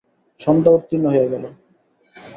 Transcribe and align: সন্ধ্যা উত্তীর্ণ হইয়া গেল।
সন্ধ্যা 0.39 0.71
উত্তীর্ণ 0.77 1.05
হইয়া 1.09 1.27
গেল। 1.33 1.43